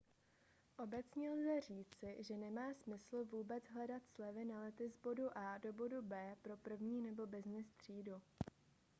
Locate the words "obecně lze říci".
0.77-2.15